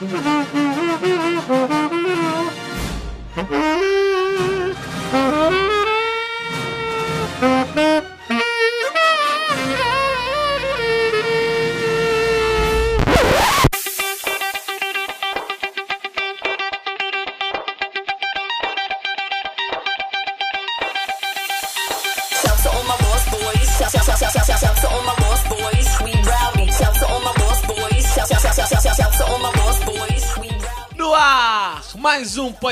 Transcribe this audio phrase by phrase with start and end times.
[0.00, 0.59] Mm-hmm.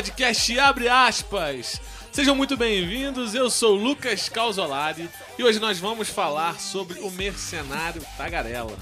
[0.09, 1.81] Podcast Abre Aspas.
[2.11, 5.09] Sejam muito bem-vindos, eu sou o Lucas Calzolari
[5.39, 8.75] e hoje nós vamos falar sobre o mercenário Tagarela.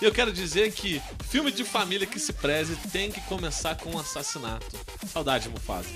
[0.00, 3.90] E eu quero dizer que filme de família que se preze tem que começar com
[3.90, 4.76] um assassinato.
[5.12, 5.88] Saudade, Mufasa.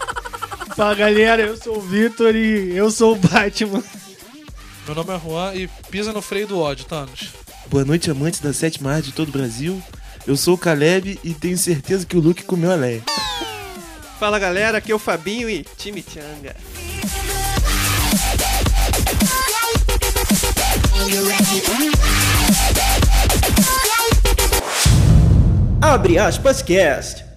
[0.76, 3.82] Fala galera, eu sou o Vitor e eu sou o Batman.
[4.84, 7.30] Meu nome é Juan e pisa no freio do ódio, Thanos.
[7.66, 9.82] Boa noite, amantes da sétima arte de todo o Brasil.
[10.26, 13.02] Eu sou o Caleb e tenho certeza que o Luke comeu a Leia.
[14.18, 16.56] Fala galera, aqui é o Fabinho e time Changa.
[25.80, 27.27] Abre aspas cast.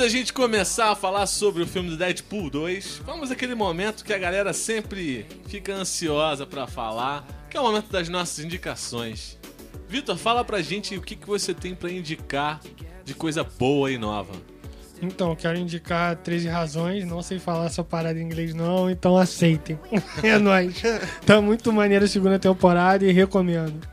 [0.00, 4.14] Da gente começar a falar sobre o filme do Deadpool 2, vamos àquele momento que
[4.14, 9.38] a galera sempre fica ansiosa pra falar, que é o momento das nossas indicações.
[9.86, 12.62] Vitor, fala pra gente o que, que você tem pra indicar
[13.04, 14.32] de coisa boa e nova.
[15.02, 19.78] Então, quero indicar 13 razões, não sei falar essa parada em inglês não, então aceitem.
[20.24, 20.80] É nóis.
[21.26, 23.86] Tá muito maneiro a segunda temporada e recomendo.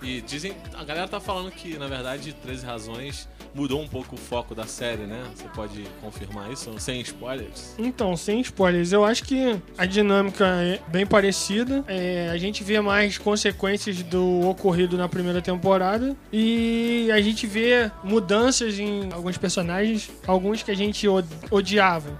[0.00, 4.18] E dizem, a galera tá falando que, na verdade, 13 Razões mudou um pouco o
[4.18, 5.22] foco da série, né?
[5.34, 7.74] Você pode confirmar isso sem spoilers?
[7.78, 11.84] Então, sem spoilers, eu acho que a dinâmica é bem parecida.
[11.88, 17.90] É, a gente vê mais consequências do ocorrido na primeira temporada e a gente vê
[18.04, 22.18] mudanças em alguns personagens, alguns que a gente od- odiava.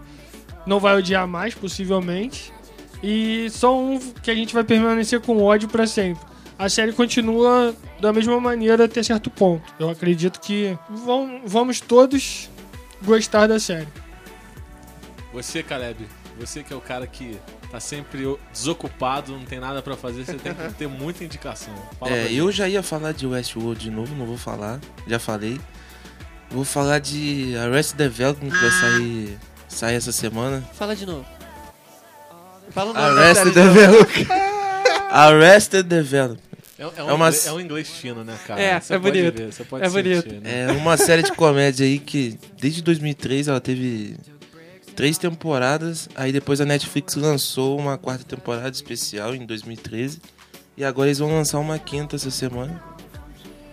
[0.67, 2.53] Não vai odiar mais, possivelmente.
[3.03, 6.23] E só um que a gente vai permanecer com ódio pra sempre.
[6.63, 9.63] A série continua da mesma maneira até certo ponto.
[9.79, 12.51] Eu acredito que vão- vamos todos
[13.03, 13.89] gostar da série.
[15.33, 16.07] Você, Caleb,
[16.39, 17.39] você que é o cara que
[17.71, 21.73] tá sempre desocupado, não tem nada pra fazer, você tem que ter muita indicação.
[21.99, 25.59] Fala É, eu já ia falar de Westworld de novo, não vou falar, já falei.
[26.51, 29.39] Vou falar de Arrested Development que vai sair,
[29.69, 30.63] sair essa semana.
[30.75, 31.25] Fala de novo.
[32.71, 33.55] Fala o nome Arrested.
[33.55, 34.27] Development.
[35.11, 36.50] Arrested Development.
[36.81, 38.59] É, é um É é um inglês fino, né, cara?
[38.59, 39.37] É, Você é pode bonito.
[39.37, 40.43] ver, você pode É sentir, bonito.
[40.43, 40.63] né?
[40.63, 44.17] É uma série de comédia aí que desde 2003 ela teve
[44.97, 50.23] três temporadas, aí depois a Netflix lançou uma quarta temporada especial em 2013
[50.75, 52.83] e agora eles vão lançar uma quinta essa semana.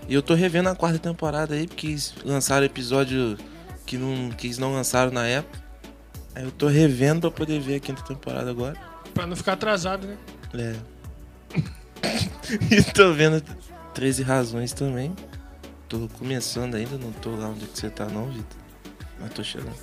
[0.10, 3.38] E eu tô revendo a quarta temporada aí porque eles lançaram episódio
[3.86, 5.64] que, não, que eles não lançaram na época.
[6.36, 8.76] Aí eu tô revendo pra poder ver a quinta temporada agora.
[9.14, 10.18] Pra não ficar atrasado, né?
[10.54, 10.97] É.
[12.72, 13.42] e tô vendo
[13.94, 15.16] 13 razões também.
[15.90, 18.58] Tô começando ainda, não tô lá onde que você tá não, Vitor.
[19.20, 19.76] Mas tô chegando.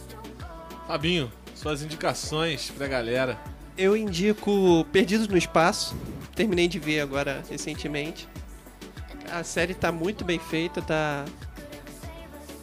[0.86, 3.38] Fabinho, suas indicações pra galera.
[3.76, 5.96] Eu indico Perdidos no Espaço.
[6.34, 8.28] Terminei de ver agora recentemente.
[9.32, 11.24] A série tá muito bem feita, tá.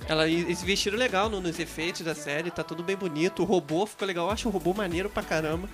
[0.08, 3.42] Ela, eles investiram legal no- nos efeitos da série, tá tudo bem bonito.
[3.42, 5.68] O robô ficou legal, eu acho o robô maneiro pra caramba.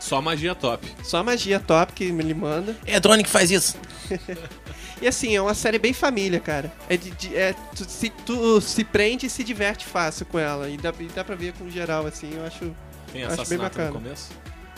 [0.00, 0.86] Só magia top.
[1.02, 2.76] Só magia top que ele manda.
[2.86, 3.76] É drone que faz isso.
[5.02, 6.72] E assim, é uma série bem família, cara.
[6.88, 10.68] É de, de- é, tu, se, tu se prende e se diverte fácil com ela.
[10.70, 12.60] E dá, e dá pra ver com geral, assim, eu acho.
[13.12, 13.92] Tem Acho bem assassinato no bacana.
[13.92, 14.30] começo?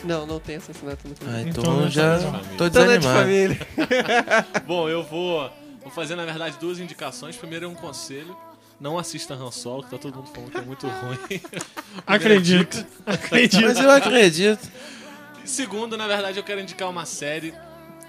[0.03, 1.50] Não, não tem assassinato no Ah, filme.
[1.50, 3.19] então, Então, já então, tô Então é de desanimado.
[3.21, 3.59] família.
[4.66, 5.50] Bom, eu vou,
[5.82, 7.37] vou fazer, na verdade, duas indicações.
[7.37, 8.34] Primeiro é um conselho.
[8.81, 11.41] Não assista Han Solo, que tá todo mundo falando que é muito ruim.
[12.06, 12.85] Acredito.
[13.06, 13.62] Acredito.
[13.62, 14.69] Mas eu acredito.
[15.46, 17.54] Segundo, na verdade, eu quero indicar uma série.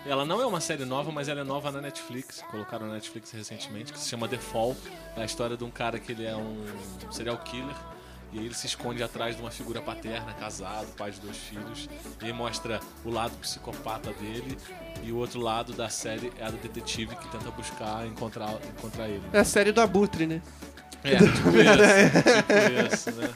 [0.06, 2.42] Ela não é uma série nova, mas ela é nova na Netflix.
[2.50, 4.76] Colocaram na Netflix recentemente, que se chama The Fall.
[5.16, 6.66] É a história de um cara que ele é um
[7.12, 7.76] serial killer.
[8.34, 11.88] E aí ele se esconde atrás de uma figura paterna, casado, pai de dois filhos.
[12.22, 14.58] E mostra o lado psicopata dele.
[15.04, 19.08] E o outro lado da série é a do detetive que tenta buscar encontrar, encontrar
[19.08, 19.24] ele.
[19.32, 20.42] É a série do Abutre, né?
[21.04, 21.74] É, tipo isso,
[22.48, 23.30] tipo isso, né?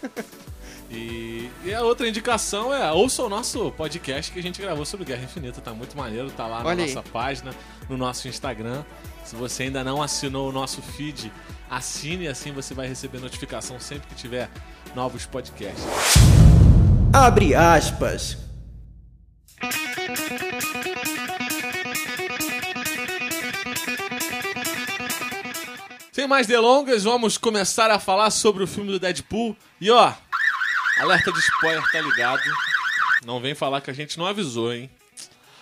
[0.91, 5.05] E, e a outra indicação é ouça o nosso podcast que a gente gravou sobre
[5.05, 6.93] Guerra Infinita, tá muito maneiro, tá lá na Olha aí.
[6.93, 7.55] nossa página,
[7.89, 8.83] no nosso Instagram.
[9.23, 11.31] Se você ainda não assinou o nosso feed,
[11.69, 14.49] assine, assim você vai receber notificação sempre que tiver
[14.93, 15.85] novos podcasts.
[17.13, 18.37] Abre aspas.
[26.11, 29.55] Sem mais delongas, vamos começar a falar sobre o filme do Deadpool.
[29.79, 30.11] E ó,
[31.01, 32.41] alerta de spoiler, tá ligado?
[33.25, 34.89] Não vem falar que a gente não avisou, hein?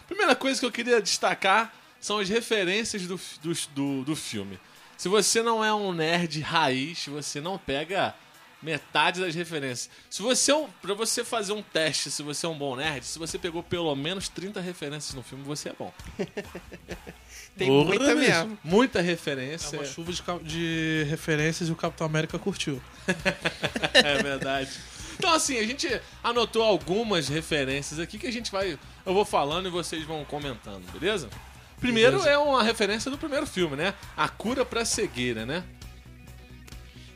[0.08, 4.60] Primeira coisa que eu queria destacar são as referências do, do, do, do filme.
[4.98, 8.14] Se você não é um nerd raiz, você não pega
[8.62, 9.90] metade das referências.
[10.10, 13.06] Se você é um, pra você fazer um teste, se você é um bom nerd,
[13.06, 15.94] se você pegou pelo menos 30 referências no filme, você é bom.
[17.58, 18.18] Tem Porra, muita bicho.
[18.32, 18.60] mesmo.
[18.64, 19.80] Muita É referência.
[19.80, 22.82] uma chuva de, de referências e o Capitão América curtiu.
[23.94, 24.72] É verdade.
[25.20, 28.80] Então, assim, a gente anotou algumas referências aqui que a gente vai.
[29.06, 31.30] Eu vou falando e vocês vão comentando, beleza?
[31.78, 33.94] Primeiro é uma referência do primeiro filme, né?
[34.16, 35.66] A cura pra cegueira, né?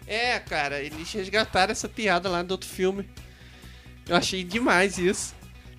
[0.06, 3.10] É, cara, eles resgataram essa piada lá do outro filme.
[4.06, 5.34] Eu achei demais isso.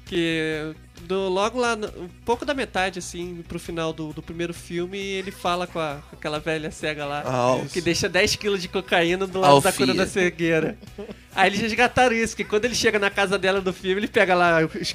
[0.06, 4.99] Que do, logo lá, um pouco da metade, assim, pro final do, do primeiro filme,
[4.99, 7.23] ele fala com, a- com aquela velha cega lá.
[7.23, 7.73] Alf.
[7.73, 9.73] que deixa 10 quilos de cocaína do lado da Alfia.
[9.73, 10.79] cura da cegueira.
[11.37, 14.35] Aí eles resgataram isso, que quando ele chega na casa dela do filme, ele pega
[14.37, 14.94] lá os,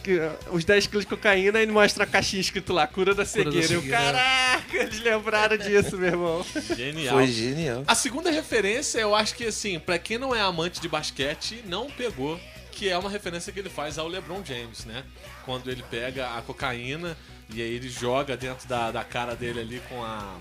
[0.51, 3.51] os 10 quilos de cocaína e mostra a caixinha escrito lá, cura da Cura da
[3.51, 3.73] cegueira.
[3.73, 3.97] Eu, cegueira.
[3.97, 6.45] caraca, eles lembraram disso, meu irmão.
[6.75, 7.15] Genial.
[7.15, 7.83] Foi genial.
[7.85, 11.89] A segunda referência, eu acho que, assim, pra quem não é amante de basquete, não
[11.89, 12.39] pegou,
[12.71, 15.03] que é uma referência que ele faz ao LeBron James, né?
[15.45, 17.17] Quando ele pega a cocaína
[17.53, 20.37] e aí ele joga dentro da, da cara dele ali com a,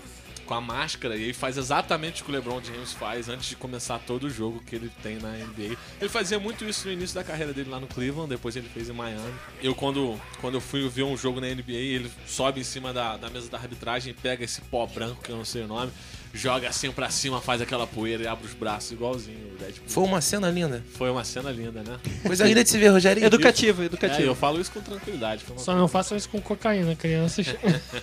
[0.49, 3.55] com a máscara e aí faz exatamente o que o LeBron James faz antes de
[3.55, 5.77] começar todo o jogo que ele tem na NBA.
[6.01, 8.89] Ele fazia muito isso no início da carreira dele lá no Cleveland, depois ele fez
[8.89, 9.31] em Miami.
[9.61, 13.15] Eu, quando, quando eu fui ver um jogo na NBA, ele sobe em cima da,
[13.15, 15.91] da mesa da arbitragem e pega esse pó branco, que eu não sei o nome,
[16.33, 19.87] joga assim pra cima, faz aquela poeira e abre os braços igualzinho o Deadpool.
[19.89, 20.83] Foi uma cena linda.
[20.95, 21.99] Foi uma cena linda, né?
[22.25, 23.23] Coisa linda de se ver, Rogério.
[23.23, 24.21] Educativo, É, educativo.
[24.27, 25.43] eu falo isso com tranquilidade.
[25.43, 27.47] foi uma Só não façam isso com cocaína, crianças.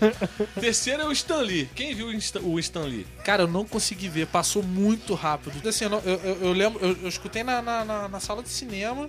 [0.61, 1.69] Terceiro é o Stan Lee.
[1.75, 3.07] Quem viu o Stan, Lee?
[3.25, 5.67] Cara, eu não consegui ver, passou muito rápido.
[5.69, 9.09] Assim, eu, eu- eu lembro, eu, eu escutei na, na, na- na sala de cinema.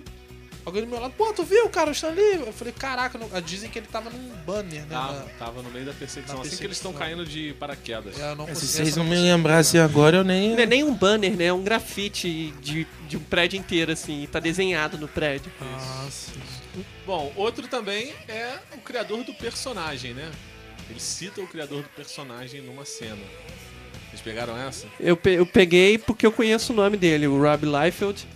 [0.64, 2.34] Alguém do meu lado, pô, tu viu, cara, o Stan Lee?
[2.46, 4.86] Eu falei, caraca, não- dizem que ele tava num banner, né?
[4.90, 6.36] Tava, na- tava no meio da perseguição.
[6.36, 8.18] Na Assim que eles estão caindo de paraquedas.
[8.20, 10.50] É, não Se vocês não me lembrassem agora, eu nem.
[10.54, 11.44] Não é nem um banner, né?
[11.46, 14.22] É um grafite de, de um prédio inteiro, assim.
[14.22, 15.50] e Tá desenhado no prédio.
[15.62, 16.32] Ah, sim.
[17.06, 20.30] Bom, outro também é o criador do personagem, né?
[20.90, 23.16] Ele cita o criador do personagem numa cena.
[24.10, 24.86] Vocês pegaram essa?
[25.00, 28.26] Eu, pe- eu peguei porque eu conheço o nome dele, o Rob Liefeld.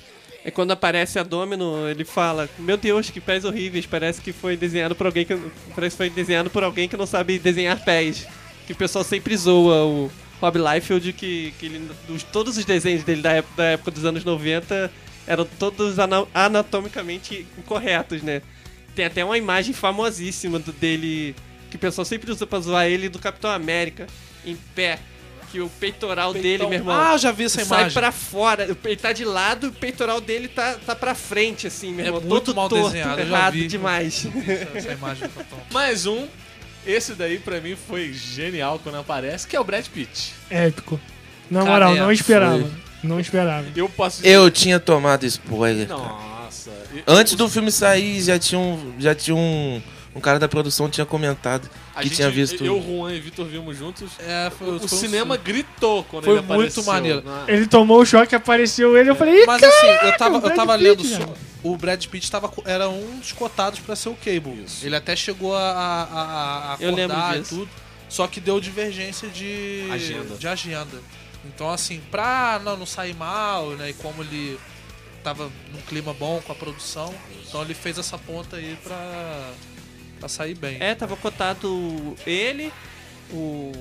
[0.44, 3.86] É quando aparece a Domino, ele fala: Meu Deus, que pés horríveis!
[3.86, 5.36] Parece que foi desenhado por alguém que
[5.74, 8.26] parece que foi desenhado por alguém que não sabe desenhar pés.
[8.66, 10.10] Que o pessoal sempre zoa o
[10.40, 14.04] Rob Liefeld, que, que ele, dos, todos os desenhos dele da época, da época dos
[14.04, 14.90] anos 90
[15.26, 18.42] eram todos ana- anatomicamente incorretos, né?
[18.94, 21.34] Tem até uma imagem famosíssima do dele
[21.70, 24.06] que o pessoal sempre usa pra zoar ele do Capitão América
[24.44, 24.98] em pé.
[25.52, 27.92] Que o peitoral dele, meu irmão, Ah, já vi essa sai imagem.
[27.92, 28.64] pra fora.
[28.84, 32.08] Ele tá de lado e o peitoral dele tá, tá pra frente, assim, meu É
[32.08, 32.22] irmão.
[32.22, 33.66] muito todo mal torto, desenhado, errado vi.
[33.68, 34.26] demais.
[34.74, 35.58] Essa, imagem do Capitão.
[35.70, 36.26] Mais um.
[36.86, 40.32] Esse daí pra mim foi genial quando aparece, que é o Brad Pitt.
[40.50, 40.98] Épico.
[41.50, 42.58] Na Cara, moral, é, não esperava.
[42.58, 42.70] foi.
[43.04, 43.66] Não esperava.
[43.76, 45.86] Eu posso Eu tinha tomado spoiler.
[45.86, 46.00] cara.
[46.00, 46.70] Nossa.
[46.94, 49.82] E- Antes do filme sair, já tinha um, já tinha um,
[50.14, 52.64] um cara da produção tinha comentado a que gente- tinha visto.
[52.64, 54.10] Eu, Juan e Vitor vimos juntos.
[54.18, 56.82] É, foi, O foi um cinema su- gritou quando Foi ele apareceu.
[56.82, 57.22] muito maneiro.
[57.22, 57.44] né?
[57.48, 60.78] Ele tomou o choque, apareceu ele, eu falei, ih, Mas assim, eu tava, eu tava
[60.78, 61.34] Pitt, lendo.
[61.62, 64.62] o Brad Pitt tava, era um dos cotados pra ser o Cable.
[64.64, 64.84] Isso.
[64.84, 67.68] Ele até chegou a, a, a- a Eu lembro acordar e tudo.
[68.08, 70.34] Só que deu divergência de Agenda.
[70.36, 71.00] de agenda.
[71.46, 73.88] Então, assim, pra não, não sair mal, né?
[73.90, 74.58] E como ele
[75.24, 77.14] tava num clima bom com a produção,
[77.48, 79.50] então ele fez essa ponta aí pra,
[80.22, 80.76] pra sair bem.
[80.78, 82.72] É, tava cotado ele,
[83.32, 83.72] o,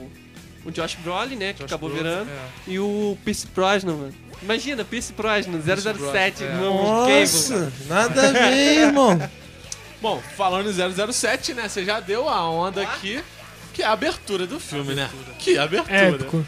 [0.66, 2.50] o Josh Brolin, né, que Josh acabou Brolin, virando, é.
[2.68, 4.14] e o Pierce Brosnan, mano.
[4.42, 6.56] Imagina, Pierce Brosnan, 007, Brosnan, é.
[6.56, 7.22] no Cable.
[7.22, 9.30] Nossa, nada a ver, irmão.
[10.02, 11.70] Bom, falando em 007, né?
[11.70, 13.24] Você já deu a onda aqui,
[13.74, 15.10] que é a abertura do filme, né?
[15.40, 15.96] Que abertura.
[15.96, 16.46] Épico.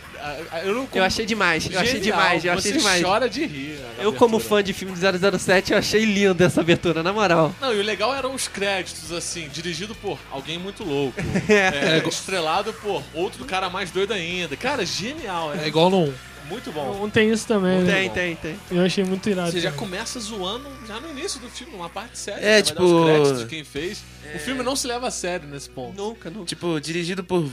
[0.63, 3.01] Eu, não, Eu achei demais, eu achei Genial, demais, eu achei você demais.
[3.03, 3.77] chora de rir.
[3.97, 4.57] na Eu, como abertura.
[4.57, 7.53] fã de filme de 007, eu achei lindo essa abertura, na moral.
[7.59, 11.19] Não, e o legal eram os créditos, assim, dirigido por alguém muito louco.
[11.49, 11.97] É.
[12.01, 14.55] É, estrelado por outro cara mais doido ainda.
[14.55, 15.53] Cara, genial.
[15.53, 16.13] É, É igual no 1.
[16.49, 16.97] Muito bom.
[16.99, 17.93] Não tem isso também, né?
[17.93, 18.59] Tem, tem, tem.
[18.71, 19.51] Eu achei muito irado.
[19.51, 19.87] Você já também.
[19.89, 22.39] começa zoando já no início do filme, uma parte séria.
[22.39, 24.03] É, vai dar os tipo- créditos de quem fez.
[24.35, 25.95] O filme não se leva a sério nesse ponto.
[25.95, 26.45] Nunca, nunca.
[26.45, 27.47] Tipo, dirigido por.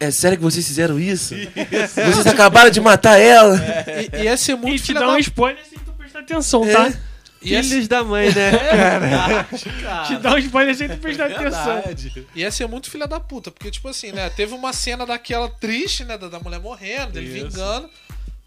[0.00, 1.34] É sério que vocês fizeram isso?
[1.94, 3.56] Vocês acabaram de matar ela?
[4.12, 6.64] E, e ia ser E muito te filha dá um spoiler sem tu prestar atenção,
[6.64, 6.72] É.
[6.72, 6.92] tá?
[7.42, 8.52] E Filhos da mãe, né?
[10.08, 11.74] Te dá um spoiler sem tu prestar atenção.
[11.82, 12.26] Verdade.
[12.34, 14.30] ia ser muito filha da puta, porque, tipo assim, né?
[14.30, 16.16] Teve uma cena daquela triste, né?
[16.16, 17.48] Da, da mulher morrendo, dele Isso.
[17.50, 17.90] vingando.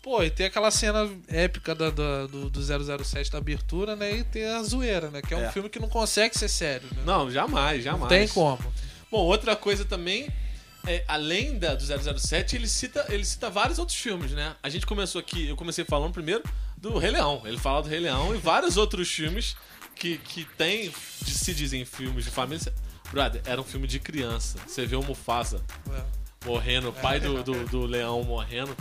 [0.08, 2.62] Pô, e tem aquela cena épica da, da- do, do
[3.04, 4.20] 007 da abertura, né?
[4.20, 5.22] E tem a zoeira, né?
[5.22, 5.52] Que é um É.
[5.52, 7.04] filme que não consegue ser sério, né?
[7.06, 8.04] Não, jamais, jamais.
[8.04, 8.58] Não tem como.
[9.12, 10.30] Bom, outra coisa também,
[10.88, 14.56] é, além da, do 007, ele cita, ele cita vários outros filmes, né?
[14.64, 16.42] A gente começou aqui, eu comecei falando primeiro
[16.78, 17.42] do Rei Leão.
[17.44, 19.58] Ele fala do Rei Leão e vários outros filmes
[19.94, 20.90] que, que tem,
[21.22, 22.74] de- se dizem filmes de família.
[23.12, 24.58] Brother, era um filme de criança.
[24.66, 25.62] Você vê o Mufasa
[25.92, 26.02] É.
[26.46, 28.74] morrendo, o pai do, do, do leão morrendo.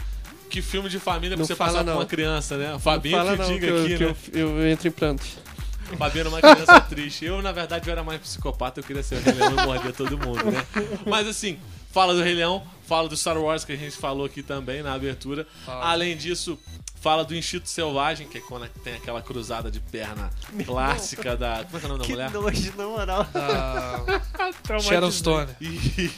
[0.51, 1.99] Que filme de família pra Não você fala passar com não.
[1.99, 2.75] uma criança, né?
[2.75, 4.17] O Fabinho fala que não, diga que, eu, aqui, que né?
[4.33, 5.27] eu, eu entro em prantos.
[5.93, 7.25] O Fabinho era uma criança triste.
[7.25, 9.93] Eu, na verdade, eu era mais psicopata, eu queria ser o Rei Leão e morder
[9.93, 10.65] todo mundo, né?
[11.07, 11.59] Mas assim,
[11.93, 14.95] fala do Rei Leão, fala do Star Wars que a gente falou aqui também na
[14.95, 15.47] abertura.
[15.65, 15.87] Fala.
[15.87, 16.59] Além disso,
[17.07, 20.29] fala do Instinto Selvagem, que é quando tem aquela cruzada de perna
[20.65, 21.65] clássica da.
[21.65, 22.31] Como é que é o nome da mulher?
[22.33, 23.25] nojo, na moral.
[23.33, 24.21] Da
[24.65, 24.83] Traumatizante.
[24.89, 25.49] Sharon Stone.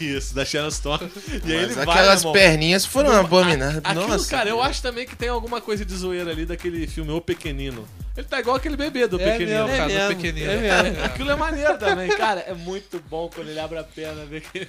[0.00, 1.12] Isso, da Sharon Stone.
[1.44, 2.32] E aí ele Mas vai, aquelas irmão.
[2.32, 3.82] perninhas foram abominadas.
[3.84, 4.30] Aquilo, Nossa.
[4.30, 7.86] cara, eu acho também que tem alguma coisa de zoeira ali daquele filme O Pequenino.
[8.18, 9.64] Ele tá igual aquele bebê do É Pequenino.
[9.68, 10.50] mesmo, cara, É do mesmo, pequenino.
[10.50, 11.04] é mesmo.
[11.04, 12.40] Aquilo é maneiro também, cara.
[12.40, 14.68] É muito bom quando ele abre a perna, vê aquele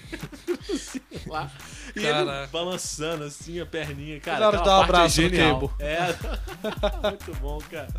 [1.25, 1.51] lá.
[1.95, 4.47] E ele balançando assim a perninha, cara.
[4.49, 5.59] Aquela dar um é abraço no genial.
[5.69, 5.73] Cable.
[5.83, 6.15] É.
[7.09, 7.89] muito bom, cara.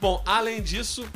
[0.00, 1.08] Bom, além disso,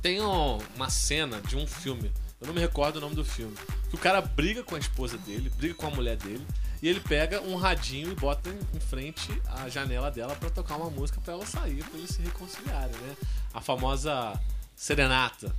[0.00, 2.10] tem um- uma cena de um filme.
[2.40, 3.54] Eu não me recordo o nome do filme.
[3.90, 6.44] Que o cara briga com a esposa dele, briga com a mulher dele.
[6.82, 10.90] E ele pega um radinho e bota em frente à janela dela pra tocar uma
[10.90, 13.14] música pra ela sair, pra eles se reconciliarem, né?
[13.54, 14.32] A famosa
[14.74, 15.54] serenata.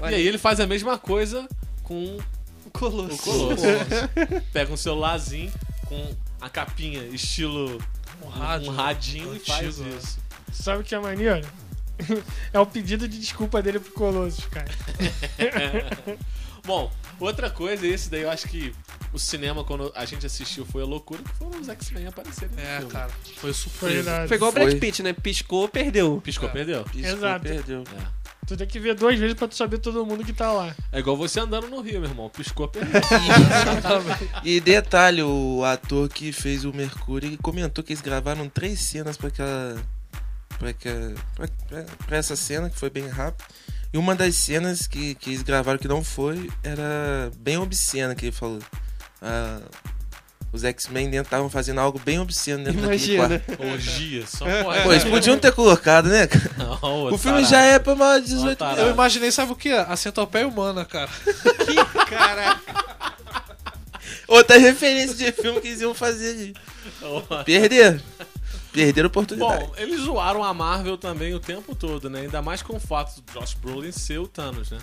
[0.00, 0.12] Olha.
[0.12, 1.48] E aí ele faz a mesma coisa
[1.84, 2.18] com
[2.66, 3.14] O Colosso.
[3.14, 3.62] o Colosso.
[4.52, 5.52] Pega um celularzinho
[5.86, 7.80] com a capinha estilo
[8.20, 8.72] Um rádio.
[8.72, 9.96] um radinho e faz antigo, né?
[10.02, 10.18] isso.
[10.52, 11.46] Sabe o que é maneiro?
[12.52, 14.66] É o pedido de desculpa dele pro Colossus, cara.
[16.66, 16.90] Bom,
[17.20, 18.74] outra coisa, esse daí eu acho que
[19.14, 22.78] o cinema, quando a gente assistiu, foi a loucura que foram os X-Men aparecerem É,
[22.78, 22.92] filme.
[22.92, 23.10] cara.
[23.36, 24.26] Foi surpresa.
[24.28, 24.78] Foi igual o Brad.
[24.78, 25.12] Pitt, né?
[25.12, 26.20] Piscou, perdeu.
[26.22, 26.84] Piscou, perdeu.
[26.94, 27.44] Isso, Exato.
[27.44, 27.84] Perdeu.
[27.96, 28.24] É.
[28.46, 30.74] Tu tem que ver duas vezes pra tu saber todo mundo que tá lá.
[30.92, 32.28] É igual você andando no Rio, meu irmão.
[32.28, 33.00] Piscou, perdeu.
[34.44, 39.28] E detalhe, o ator que fez o Mercúrio comentou que eles gravaram três cenas pra
[39.28, 39.76] aquela.
[40.58, 43.44] Pra, aquela, pra, pra- pra essa cena, que foi bem rápido.
[43.92, 48.26] E uma das cenas que, que eles gravaram que não foi era bem obscena, que
[48.26, 48.60] ele falou.
[49.24, 49.60] Ah,
[50.52, 53.40] os X-Men dentro estavam fazendo algo bem obsceno dentro daquele Imagina.
[53.40, 53.62] quarto.
[53.72, 54.82] Orgia, só pode.
[54.82, 56.26] Pô, eles podiam ter colocado, né?
[56.28, 56.50] cara?
[56.58, 57.50] Não, O filme tarado.
[57.50, 58.80] já é pra de 18 Tarado.
[58.82, 59.72] Eu imaginei, sabe o que?
[59.72, 61.10] A centopeia humana, cara.
[64.28, 66.54] Outra referência de filme que eles iam fazer ali.
[68.74, 69.06] Perderam.
[69.06, 69.64] A oportunidade.
[69.66, 72.22] Bom, eles zoaram a Marvel também o tempo todo, né?
[72.22, 74.78] Ainda mais com o fato do Josh Brolin ser o Thanos, né?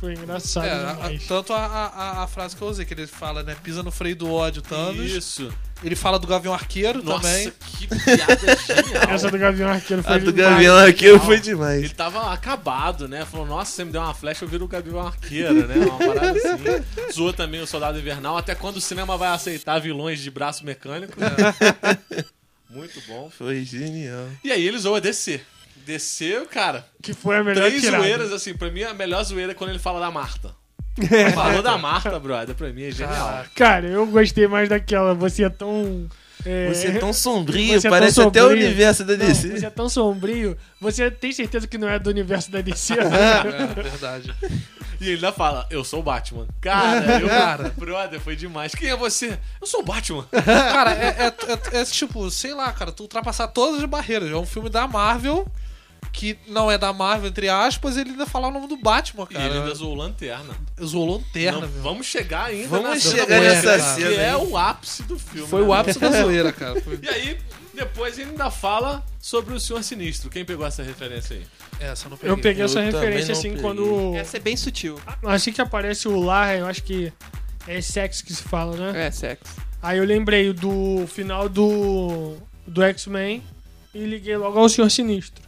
[0.00, 3.42] Foi engraçado É, a- tanto a, a- a frase que eu usei, que ele fala,
[3.42, 3.56] né?
[3.62, 5.10] Pisa no freio do ódio, Thanos.
[5.10, 5.52] Isso.
[5.82, 7.52] Ele fala do Gavião Arqueiro Nossa, também.
[7.78, 9.10] que piada genial.
[9.10, 10.52] Essa do Gavião Arqueiro foi A do demais.
[10.54, 11.84] Gavião Arqueiro foi demais.
[11.84, 13.24] Ele tava acabado, né?
[13.24, 15.74] Falou, nossa, você me deu uma flecha, eu viro o Gabriel Arqueiro, né?
[15.76, 17.12] Uma parada assim.
[17.12, 21.14] Zoou também o Soldado Invernal, até quando o cinema vai aceitar vilões de braço mecânico.
[22.70, 23.30] Muito bom.
[23.30, 24.26] Foi genial.
[24.44, 25.40] E aí ele zoa DC.
[25.86, 28.02] DC, cara, Que foi a melhor três tirada.
[28.02, 30.54] zoeiras, assim, pra mim a melhor zoeira é quando ele fala da Marta.
[31.34, 33.44] Falou da Marta, brother, pra mim é genial.
[33.54, 35.14] Cara, eu gostei mais daquela.
[35.14, 36.08] Você é tão.
[36.44, 38.66] É, Você é tão sombrio, Você é tão parece até o sombrio.
[38.66, 39.48] universo da Não, DC.
[39.58, 40.56] você é tão sombrio.
[40.80, 42.94] Você tem certeza que não é do universo da DC?
[42.98, 44.34] É, verdade.
[45.00, 46.46] E ele ainda fala, eu sou o Batman.
[46.60, 47.72] Cara, eu, Cara.
[47.76, 48.74] brother, foi demais.
[48.74, 49.38] Quem é você?
[49.60, 50.26] Eu sou o Batman.
[50.44, 54.30] Cara, é, é- é- é tipo, sei lá, cara, tu ultrapassar todas as barreiras.
[54.30, 55.46] É um filme da Marvel,
[56.12, 59.34] que não é da Marvel, entre aspas, ele ainda fala o nome do Batman, E
[59.34, 59.46] cara.
[59.46, 60.54] ele ainda zoou Lanterna.
[60.82, 64.36] Zoou lanterna, Não, vamos chegar ainda Vamos na chegar cena nessa que cena é aí.
[64.36, 65.48] o ápice do filme.
[65.48, 66.80] Foi né, o ápice da zoeira, cara.
[66.82, 67.38] Foi- E aí,
[67.74, 70.28] depois ele ainda fala sobre o Senhor Sinistro.
[70.30, 71.46] Quem pegou essa referência aí?
[71.80, 72.32] Essa eu não peguei.
[72.32, 73.62] Eu peguei essa Eu também referência assim peguei.
[73.62, 74.14] quando.
[74.16, 74.98] Essa é bem sutil.
[75.24, 77.12] Assim que aparece o Lar, eu acho que
[77.66, 79.06] é sexo que se fala, né?
[79.06, 79.54] É, sexo.
[79.80, 82.36] Aí eu lembrei do final do.
[82.66, 83.42] do X-Men
[83.94, 85.42] e liguei logo ao Senhor Sinistro.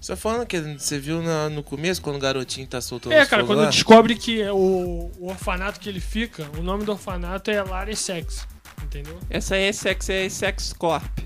[0.00, 3.44] Só falando que você viu na- no começo, quando o garotinho tá soltando É, cara,
[3.44, 3.66] quando lá?
[3.70, 7.88] descobre que é o, o orfanato que ele fica, o nome do orfanato é Lar
[7.88, 8.46] e Sex.
[8.82, 9.18] Entendeu?
[9.28, 11.18] Essa é Essex, é Essex Corp.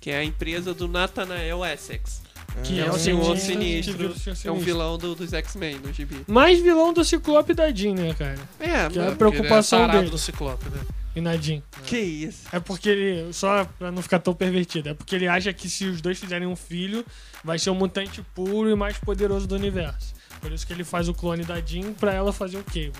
[0.00, 2.22] Que é a empresa do Nathanael Essex.
[2.64, 3.92] Que É é, Senhor Sinistro.
[3.94, 4.60] que vira o Senhor É um Sinistro.
[4.64, 6.24] vilão do- dos X-Men, do gibi.
[6.26, 8.38] Mais vilão do Ciclope da Jean, né, cara?
[8.58, 10.10] É, Que é a mas- preocupação Ele é dele.
[10.10, 10.80] do Ciclope, né?
[11.18, 11.62] E Nadine.
[11.84, 12.40] Que isso.
[12.52, 13.32] É porque ele.
[13.32, 14.88] Só pra não ficar tão pervertido.
[14.88, 17.04] É porque ele acha que se os dois fizerem um filho,
[17.44, 20.14] vai ser o mutante puro e mais poderoso do universo.
[20.40, 22.92] Por isso que ele faz o clone da Jean pra ela fazer o Cable.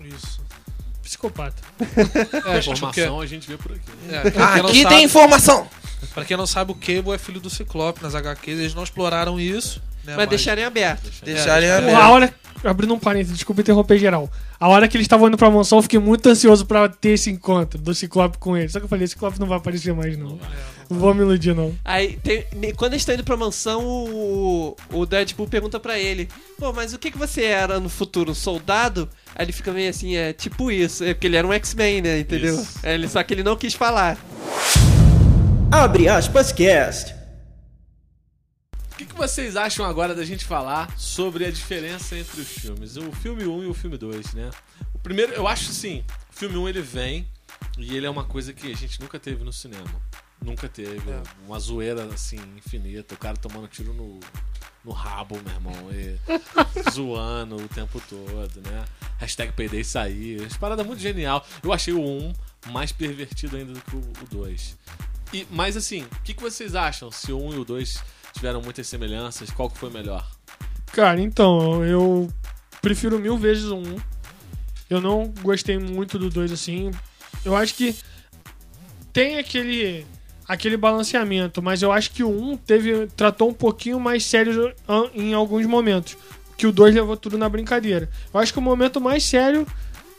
[0.00, 0.40] Isso.
[1.02, 1.62] Psicopata.
[2.46, 3.80] É, Informação a gente vê por aqui.
[4.10, 5.68] é, quem não Aqui sabe, tem informação!
[6.14, 8.58] pra quem não sabe, o Cable é filho do Ciclope nas HQs.
[8.58, 9.80] Eles não exploraram isso.
[10.04, 11.08] Né, Mas deixarem aberto.
[11.24, 11.96] Deixarem É, aberto.
[12.10, 12.34] hora.
[12.64, 14.30] Abrindo um parênteses, desculpa interromper geral.
[14.60, 17.30] A hora que eles estavam indo pra mansão, eu fiquei muito ansioso pra ter esse
[17.30, 18.68] encontro do Ciclope com ele.
[18.68, 20.38] Só que eu falei, esse Ciclope não vai aparecer mais, não.
[20.88, 21.74] Não vou me iludir, não.
[21.84, 22.44] Aí, tem-
[22.76, 26.28] quando eles estão indo pra mansão, o, o Deadpool pergunta pra ele:
[26.58, 28.30] Pô, mas o que, que você era no futuro?
[28.30, 29.08] Um soldado?
[29.34, 31.02] Aí ele fica meio assim: É tipo isso.
[31.02, 32.18] É porque ele era um X-Men, né?
[32.20, 32.54] Entendeu?
[32.54, 32.78] Isso.
[32.82, 34.18] É, ele, só que ele não quis falar.
[35.70, 37.14] Abre aspas cast.
[39.02, 42.96] O que, que vocês acham agora da gente falar sobre a diferença entre os filmes?
[42.96, 44.48] O filme 1 e o filme 2, né?
[44.94, 47.26] O primeiro, eu acho assim, o filme 1 ele vem
[47.76, 49.90] e ele é uma coisa que a gente nunca teve no cinema.
[50.40, 51.02] Nunca teve.
[51.44, 53.14] Uma zoeira assim, infinita.
[53.14, 54.20] O cara tomando tiro no,
[54.84, 55.90] no rabo, meu irmão.
[55.92, 56.16] E
[56.88, 58.84] zoando o tempo todo, né?
[59.18, 60.44] Hashtag peidei sair.
[60.44, 61.44] As paradas muito genial.
[61.60, 62.32] Eu achei o 1
[62.68, 64.78] mais pervertido ainda do que o 2.
[65.32, 67.10] E, mas assim, o que, que vocês acham?
[67.10, 70.26] Se o 1 e o 2 tiveram muitas semelhanças, qual que foi melhor?
[70.92, 72.30] Cara, então, eu
[72.80, 73.96] prefiro mil vezes o 1.
[74.90, 76.90] Eu não gostei muito do 2 assim.
[77.44, 77.96] Eu acho que
[79.12, 80.06] tem aquele
[80.46, 84.74] aquele balanceamento, mas eu acho que o 1 teve tratou um pouquinho mais sério
[85.14, 86.16] em alguns momentos,
[86.56, 88.10] que o 2 levou tudo na brincadeira.
[88.32, 89.66] Eu acho que o momento mais sério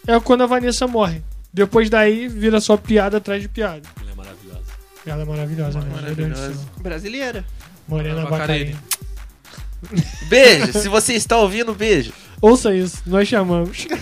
[0.07, 1.21] é quando a Vanessa morre.
[1.53, 3.87] Depois daí vira só piada atrás de piada.
[4.01, 4.63] Ela é maravilhosa.
[5.05, 6.15] Ela é maravilhosa, né?
[6.15, 6.51] Do céu.
[6.81, 7.45] Brasileira.
[7.87, 8.77] Morena Bacarini.
[10.29, 12.13] Beijo, se você está ouvindo, beijo.
[12.41, 13.85] Ouça isso, nós chamamos.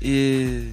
[0.00, 0.70] E.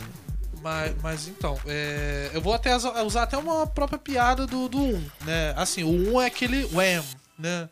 [0.61, 4.79] Mas, mas então, é, eu vou até usa- usar até uma própria piada do, do
[4.79, 5.53] 1, né?
[5.55, 7.03] Assim, o 1 é aquele Wham,
[7.37, 7.69] né?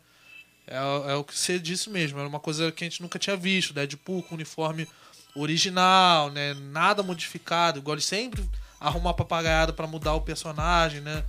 [0.66, 3.18] É, o- é o que você disse mesmo, era uma coisa que a gente nunca
[3.18, 4.86] tinha visto, Deadpool com uniforme
[5.34, 6.54] original, né?
[6.72, 8.44] Nada modificado, igual eles sempre
[8.80, 11.24] arrumam uma papagaiada pra mudar o personagem, né?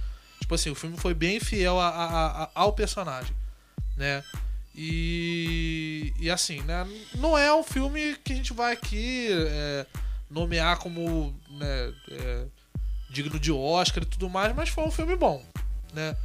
[0.45, 3.36] Tipo assim, o filme foi bem fiel a- a- a- ao personagem,
[3.97, 4.23] né?
[4.75, 6.86] E, e assim, né?
[7.15, 9.88] Não é um filme que a gente vai aqui é,
[10.29, 12.45] nomear como né, é,
[13.10, 15.43] digno de Oscar e tudo mais, mas foi um filme bom,
[15.95, 16.15] né?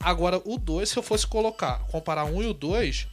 [0.00, 3.06] Agora, o 2, se eu fosse colocar, comparar um e o 2,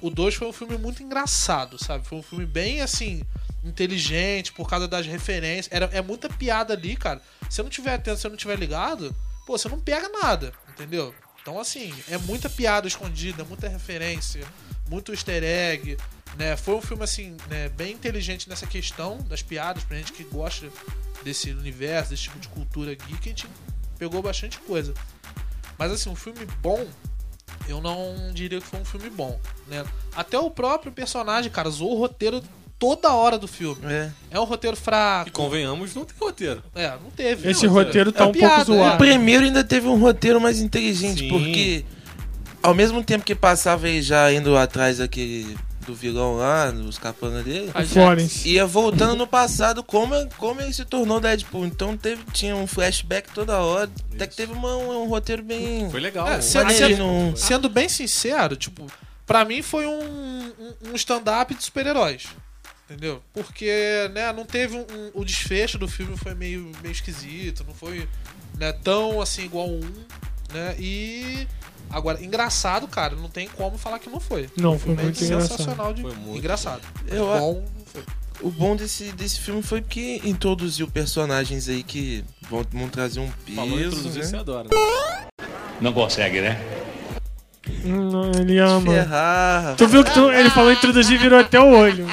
[0.00, 2.06] o 2 foi um filme muito engraçado, sabe?
[2.06, 3.24] Foi um filme bem, assim,
[3.64, 5.68] inteligente, por causa das referências.
[5.74, 7.20] Era, é muita piada ali, cara.
[7.50, 9.12] Se eu não tiver atento, se eu não tiver ligado,
[9.48, 11.14] pô, você não pega nada, entendeu?
[11.40, 14.46] Então, assim, é muita piada escondida, muita referência,
[14.90, 15.96] muito easter egg,
[16.36, 16.54] né?
[16.54, 20.70] Foi um filme, assim, né, bem inteligente nessa questão das piadas, pra gente que gosta
[21.24, 23.48] desse universo, desse tipo de cultura geek, a gente
[23.98, 24.92] pegou bastante coisa.
[25.78, 26.86] Mas, assim, um filme bom,
[27.66, 29.82] eu não diria que foi um filme bom, né?
[30.14, 32.42] Até o próprio personagem, cara, zoou o roteiro
[32.78, 33.80] toda hora do filme.
[33.84, 34.10] É.
[34.30, 35.28] É um roteiro fraco.
[35.28, 36.62] E convenhamos, não tem roteiro.
[36.74, 37.50] É, não teve.
[37.50, 38.92] Esse Não, roteiro tá é um piada, pouco zoado.
[38.92, 38.94] é.
[38.94, 41.28] O primeiro ainda teve um roteiro mais inteligente, Sim.
[41.28, 41.84] porque
[42.62, 47.42] ao mesmo tempo que passava ele já indo atrás daquele do vilão lá, dos capanas
[47.46, 48.46] dele, A Florence.
[48.46, 51.64] ia voltando no passado como, como ele se tornou Deadpool.
[51.64, 55.88] Então teve, tinha um flashback toda hora, até que teve uma- um, um roteiro bem.
[55.90, 56.28] Foi legal.
[56.28, 58.86] É, um- se- maneiro, se- não- Sendo bem sincero, tipo,
[59.26, 62.24] pra mim foi um, um, um stand-up de super-heróis.
[62.90, 63.22] Entendeu?
[63.34, 67.74] Porque, né, não teve um, um- O desfecho do filme foi meio, meio esquisito, não
[67.74, 68.08] foi
[68.58, 69.80] né, tão assim igual um,
[70.52, 70.74] né?
[70.78, 71.46] E.
[71.90, 74.48] Agora, engraçado, cara, não tem como falar que não foi.
[74.56, 75.48] Não, O foi filme é muito engraçado.
[75.58, 76.82] sensacional de Foi muito engraçado.
[77.06, 78.02] Eu, Bom, não foi.
[78.42, 83.30] O bom desse, desse filme foi que introduziu personagens aí que vão, vão trazer um
[83.54, 83.88] Falou peso.
[83.96, 84.28] introduzir, né?
[84.28, 84.68] você adora.
[84.68, 85.46] Né?
[85.80, 86.60] Não consegue, né?
[87.84, 88.92] Hum, ele ama.
[88.92, 89.76] Ferrar.
[89.76, 92.06] Tu viu que tu- ele falou introduzir e virou até o olho.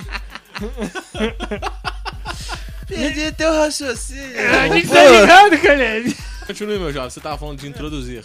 [2.87, 4.39] Perdi teu raciocínio.
[4.39, 6.15] A gente tá ligado, Caleb.
[6.45, 7.09] Continue, meu jovem.
[7.09, 8.23] Você tava falando de introduzir.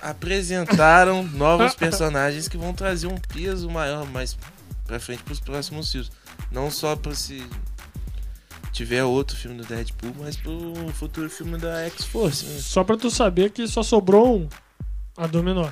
[0.00, 4.36] apresentaram novos personagens que vão trazer um peso maior mais
[4.86, 6.10] pra frente pros próximos filmes.
[6.50, 7.44] Não só pra se
[8.72, 12.46] tiver outro filme do Deadpool, mas pro futuro filme da X-Force.
[12.46, 12.60] né?
[12.60, 14.48] Só pra tu saber que só sobrou um.
[15.16, 15.68] A Dominó.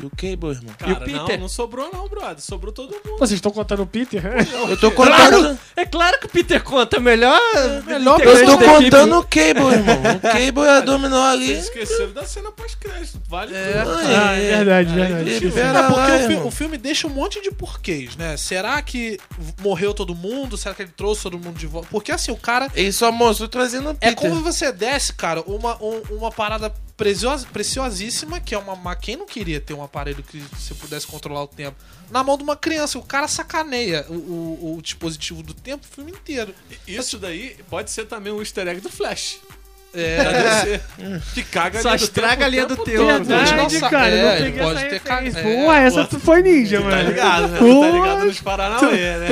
[0.00, 0.74] E o Cable, irmão?
[0.78, 1.40] Cara, E o não, Peter?
[1.40, 2.40] não sobrou não, brother.
[2.40, 3.18] Sobrou todo mundo.
[3.18, 4.22] Vocês estão contando o Peter?
[4.68, 5.58] Eu tô contando.
[5.76, 7.40] É claro que o Peter conta melhor.
[7.86, 10.00] Melhor Eu tô contando o Cable, irmão.
[10.16, 11.46] O Cable e a Dominó ali.
[11.48, 13.20] Vocês esqueceram da cena pós-crédito.
[13.28, 13.82] Vale É.
[13.82, 13.96] tudo.
[13.98, 15.36] Ah, é verdade, verdade.
[15.46, 16.46] É Pera porque lá, o, fi- irmão.
[16.46, 18.36] o filme deixa um monte de porquês, né?
[18.36, 19.18] Será que
[19.60, 20.56] morreu todo mundo?
[20.56, 21.88] Será que ele trouxe todo mundo de volta?
[21.90, 22.68] Porque assim, o cara.
[22.74, 24.14] Ele só mostrou trazendo o É Peter.
[24.30, 28.76] como você desce, cara, uma, um- uma parada precios- preciosíssima, que é uma.
[28.76, 31.76] ma- Quem não queria ter um aparelho que você pudesse controlar o tempo?
[32.10, 32.98] Na mão de uma criança.
[32.98, 36.54] O cara sacaneia o, o- o dispositivo do tempo o filme inteiro.
[36.86, 39.38] Isso daí pode ser também um easter egg do Flash.
[39.94, 40.80] É.
[41.32, 43.06] Que caga Só ali do estraga a linha do teu.
[43.06, 43.54] Verdade.
[43.56, 45.42] Nossa, cara, é, não peguei pode essa ter referência.
[45.42, 46.90] ca- Pô, é, essa tu foi ninja, mano.
[46.90, 47.58] Tá ligado, né?
[47.58, 49.28] Pô, Tá ligado nos Paranauê, né?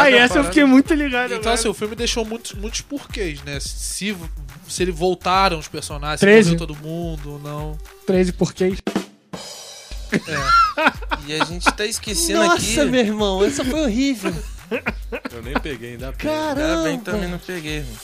[0.00, 1.26] Aí essa eu fiquei muito ligado.
[1.26, 1.54] Então, agora.
[1.54, 3.58] assim, o filme deixou muitos, muitos porquês, né?
[3.60, 4.16] Se,
[4.72, 6.50] se ele voltaram os personagens, Treze.
[6.50, 7.78] se morreu todo mundo, não.
[8.06, 8.78] 13 porquês.
[11.26, 12.90] E a gente tá esquecendo Nossa, aqui.
[12.90, 14.34] meu irmão, essa foi horrível.
[15.32, 16.30] Eu nem peguei, ainda bem.
[16.30, 17.10] Ainda bem que Caramba.
[17.12, 17.96] também não peguei, irmão.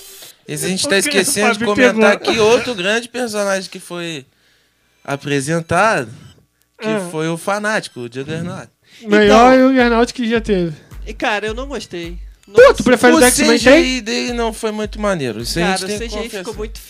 [0.46, 4.24] E a gente tá esquecendo de comentar aqui outro grande personagem que foi
[5.04, 6.10] apresentado,
[6.80, 7.08] que Ah.
[7.10, 8.68] foi o fanático, o Juggernaut.
[9.02, 10.74] Melhor Juggernaut que já teve.
[11.06, 12.18] E cara, eu não gostei.
[12.54, 13.62] Pô, tu prefere o O X-Men 3?
[13.62, 15.40] CGI dele não foi muito maneiro.
[15.40, 16.80] Isso a Cara, gente o tem CGI ficou muito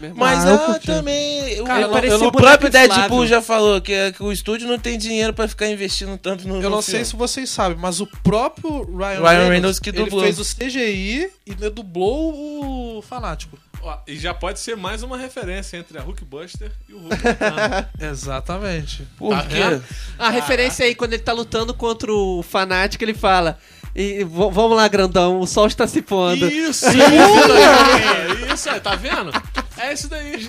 [0.00, 0.14] meu irmão.
[0.26, 1.60] Mas Ah, eu ah, também.
[1.60, 4.78] o- Cara, o- parecia o um próprio Deadpool já falou que, que o estúdio não
[4.78, 6.98] tem dinheiro pra ficar investindo tanto no Eu no não filme.
[6.98, 10.22] sei se vocês sabem, mas o próprio Ryan, Ryan Reynolds, Reynolds que ele dublou.
[10.22, 13.58] fez o CGI e ele dublou o Fanático.
[13.84, 17.16] Ó, e já pode ser mais uma referência entre a Hulkbuster e o Hulk.
[18.00, 19.06] Exatamente.
[19.18, 19.56] Por Tá quê?
[19.56, 19.84] vendo?
[20.18, 23.58] A referência aí, quando ele tá lutando contra o fanático, ele fala.
[23.94, 26.46] E, vamos lá, grandão, o sol está se pondo.
[26.46, 26.86] Isso!
[26.88, 29.30] Isso, daí, isso aí, tá vendo?
[29.78, 30.42] É isso daí.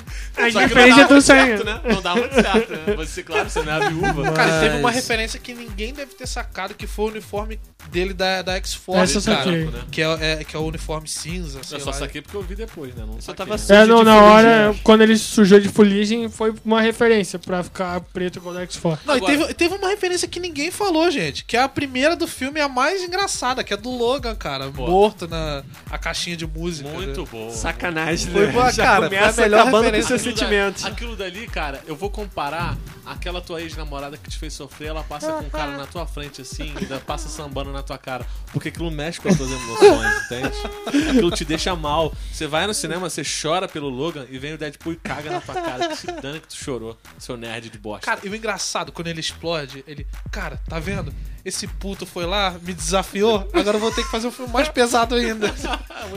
[0.52, 1.48] Só não dá tão muito saindo.
[1.58, 1.82] certo, né?
[1.94, 2.96] Não dá muito certo, né?
[2.96, 4.32] Você, claro, você não é a viúva.
[4.32, 7.60] Cara, teve uma Mas- referência que ninguém deve ter sacado, que foi o uniforme
[7.90, 9.46] dele da, da X-Force, Essa eu cara.
[9.46, 9.66] saquei.
[9.66, 9.80] né?
[9.92, 10.06] Que é,
[10.40, 11.98] é- que é o uniforme cinza, sei Eu só lá.
[11.98, 13.04] saquei porque eu vi depois, né?
[13.06, 13.58] Não Só saquei, tava né?
[13.58, 14.82] sujo É, não, de na hora, acho.
[14.84, 19.02] quando ele sujou de fuligem, foi uma referência pra ficar preto igual o X-Force.
[19.06, 21.44] Não, Agora- e teve, teve uma referência que ninguém falou, gente.
[21.46, 24.70] Que é a primeira do filme, a mais engraçada, que é do Logan, cara.
[24.72, 24.88] Pô.
[24.88, 26.90] Morto na a caixinha de música.
[26.90, 27.28] Muito né?
[27.32, 27.50] bom.
[27.50, 28.52] Sacanagem, Foi né?
[28.52, 30.82] boa, cara, foi a começa melhor acabando com referência seus Aquilo sentimentos.
[30.84, 35.04] da- aquilo dali, cara, eu vou comparar aquela tua ex-namorada que te fez sofrer, ela
[35.04, 38.26] passa com um cara na tua frente assim, ainda passa sambando na tua cara.
[38.52, 41.10] Porque aquilo mexe com as tuas emoções, entende?
[41.10, 42.14] Aquilo te deixa mal.
[42.32, 45.42] Você vai no cinema, você chora pelo Logan e vem o Deadpool e caga na
[45.42, 45.88] tua cara.
[45.90, 48.06] Que se dane que tu chorou, seu nerd de bosta.
[48.06, 50.08] Cara, e o engraçado, quando ele explode, ele.
[50.32, 51.14] Cara, tá vendo?
[51.44, 54.70] Esse puto foi lá, me desafiou, agora eu vou ter que fazer um filme mais
[54.70, 55.54] pesado ainda.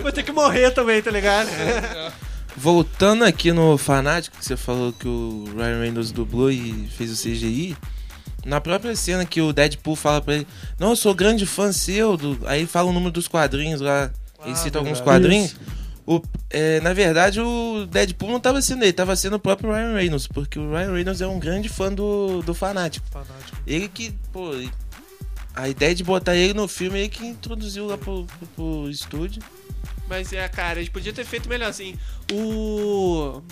[0.01, 1.49] Vou ter que morrer também, tá ligado?
[2.57, 7.23] Voltando aqui no Fanático, que você falou que o Ryan Reynolds dublou e fez o
[7.23, 7.77] CGI.
[8.47, 10.47] Na própria cena que o Deadpool fala pra ele,
[10.79, 12.38] não, eu sou grande fã seu, do...
[12.47, 14.11] aí fala o número dos quadrinhos lá,
[14.45, 15.57] ele Ah, cita alguns quadrinhos.
[16.07, 19.95] O, é, na verdade, o Deadpool não tava sendo ele, tava sendo o próprio Ryan
[19.95, 23.05] Reynolds, porque o Ryan Reynolds é um grande fã do, do Fanático.
[23.11, 23.59] Fanático.
[23.66, 24.53] Ele que, pô,
[25.57, 29.42] a ideia de botar ele no filme, ele que introduziu lá pro, pro, pro estúdio.
[30.09, 31.97] Mas é, cara, eles podiam ter feito melhor assim.
[32.33, 33.42] O.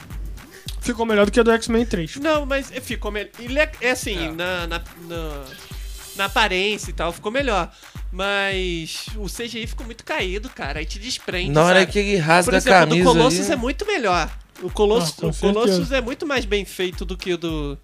[0.81, 2.17] Ficou melhor do que a do X-Men 3.
[2.17, 3.31] Não, mas ficou melhor.
[3.81, 4.33] É, é assim, É.
[4.33, 5.45] Na, na, na,
[6.17, 7.73] na aparência e tal, ficou melhor.
[8.13, 10.79] Mas o CGI ficou muito caído, cara.
[10.79, 11.51] Aí te desprende.
[11.51, 11.93] Na hora sabe?
[11.93, 14.31] que ele rasga Por exemplo, a o do camisa Colossus ali, é muito melhor.
[14.63, 17.79] O Colossus, Ah, o Colossus é muito mais bem feito do que o do.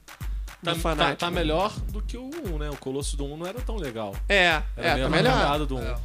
[0.63, 2.71] Tá, tá- tá melhor do que o 1, né?
[2.71, 4.15] O Colosso do 1 não era tão legal.
[4.29, 5.67] É, Era é, meio tá melhor.
[5.67, 5.83] do 1.
[5.83, 5.97] É.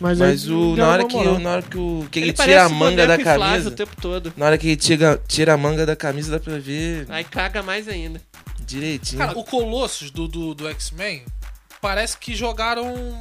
[0.00, 1.38] Mas, Mas o, na, hora que, moral.
[1.38, 4.32] na hora que, o, que ele, Ele tira a manga da camisa, o tempo todo.
[4.36, 7.62] na hora que ele tira, tira a manga da camisa, dá pra ver Aí caga
[7.62, 8.20] mais ainda.
[8.66, 9.18] direitinho.
[9.18, 11.24] Cara, o Colossus do, do, do X-Men
[11.80, 13.20] parece que jogaram um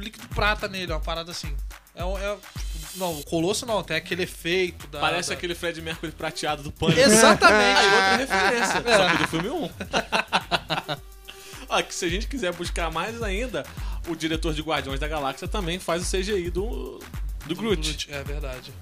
[0.00, 1.52] líquido prata nele, uma parada assim.
[1.94, 4.98] É, um- é- tipo, não, o Colosso não, tem aquele efeito da.
[5.00, 7.00] Parece da- aquele Fred Mercury prateado do Pânico.
[7.00, 7.78] Exatamente.
[7.78, 9.70] Aí outra referência, só que do filme 1.
[11.68, 13.64] Ó, que se a gente quiser buscar mais ainda,
[14.08, 17.00] o diretor de Guardiões da Galáxia também faz o CGI do,
[17.46, 18.08] do Groot.
[18.10, 18.72] É verdade.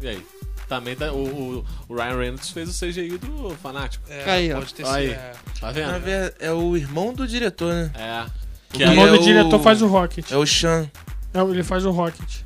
[0.00, 0.26] E aí?
[0.68, 4.04] Também tá, o, o- Ryan Reynolds fez o CGI do Fanático.
[4.08, 4.58] É, Aí, ó.
[4.58, 5.08] pode ter Aí.
[5.10, 5.18] sido.
[5.18, 5.32] é.
[5.60, 6.00] Tá vendo?
[6.00, 7.90] ver- é o irmão do diretor, né?
[7.94, 8.26] É.
[8.70, 10.30] Que Que O irmão é do o- diretor faz o Rocket.
[10.32, 10.90] É o Sean.
[11.34, 12.40] É, ele faz o Rocket.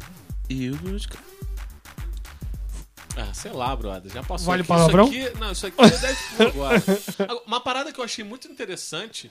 [0.50, 1.24] E o Groot, cara.
[3.16, 4.12] Ah, sei lá, brother.
[4.12, 4.46] Já passou.
[4.46, 4.68] Vale aqui.
[4.68, 5.08] palavrão?
[5.12, 6.82] Isso aqui, não, isso aqui é Deadpool agora.
[7.18, 9.30] Agora, Uma parada que eu achei muito interessante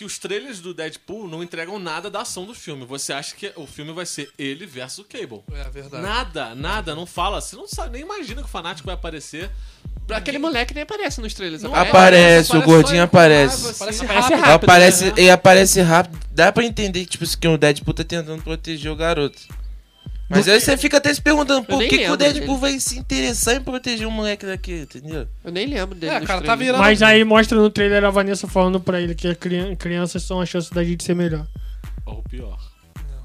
[0.00, 2.86] que os trailers do Deadpool não entregam nada da ação do filme.
[2.86, 5.42] Você acha que o filme vai ser ele versus o Cable.
[5.52, 6.02] É verdade.
[6.02, 7.38] Nada, nada, não fala.
[7.38, 9.50] Você não sabe, nem imagina que o fanático vai aparecer.
[10.08, 11.62] Aquele moleque nem aparece nos trailers.
[11.62, 11.90] Não aparece.
[11.90, 13.68] Aparece, o gordinho aparece.
[13.68, 13.78] assim.
[13.78, 14.50] Parece Aparece rápido.
[14.54, 15.12] aparece, né?
[15.18, 16.18] Ele aparece rápido.
[16.30, 19.38] Dá pra entender tipo, que o Deadpool tá tentando proteger o garoto.
[20.30, 22.60] Mas aí você fica até se perguntando por que, que o Deadpool dele.
[22.60, 25.26] vai se interessar em proteger um moleque daquele, entendeu?
[25.44, 26.14] Eu nem lembro dele.
[26.14, 26.78] É, cara, tá virando.
[26.78, 30.40] Mas aí mostra no trailer a Vanessa falando pra ele que a crian- crianças são
[30.40, 31.46] a chance da gente ser melhor.
[32.06, 32.58] Ou pior.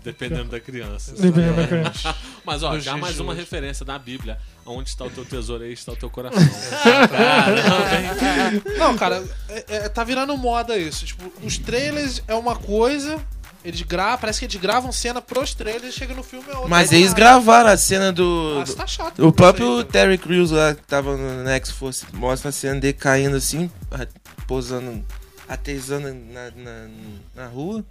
[0.03, 1.13] Dependendo da criança.
[1.13, 2.15] Dependendo da criança.
[2.45, 4.37] Mas ó, já mais uma referência na Bíblia.
[4.65, 6.41] Onde está o teu tesouro, aí está o teu coração.
[7.09, 8.61] Caramba?
[8.77, 11.05] Não, cara, é- é- tá virando moda isso.
[11.05, 13.19] Tipo, os trailers é uma coisa.
[13.65, 16.69] Eles gravam, parece que eles gravam cena pros trailers e chega no filme é outra.
[16.69, 18.57] Mas eles gravaram a cena do.
[18.57, 19.25] Ah, do- isso tá chato.
[19.27, 19.87] o próprio aí, cara.
[19.91, 24.05] Terry Crews lá que tava no no X-Force mostra a cena dele caindo assim, a-
[24.45, 25.03] pousando,
[25.49, 26.87] atesando na, na,
[27.35, 27.83] na rua.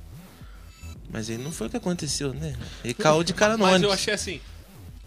[1.10, 2.54] Mas aí não foi o que aconteceu, né?
[2.84, 3.94] Ele caiu de cara no Mas eu ônibus.
[3.94, 4.40] achei assim.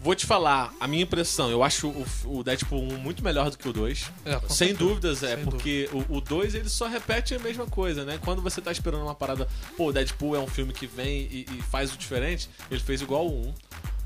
[0.00, 3.58] Vou te falar, a minha impressão, eu acho o, o Deadpool 1 muito melhor do
[3.58, 4.10] que o 2.
[4.24, 8.04] É, Sem dúvidas, é, Sem porque o, o 2 ele só repete a mesma coisa,
[8.04, 8.18] né?
[8.24, 11.46] Quando você tá esperando uma parada, pô, o Deadpool é um filme que vem e,
[11.50, 13.54] e faz o diferente, ele fez igual o 1.